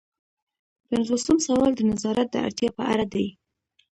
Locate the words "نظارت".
1.91-2.27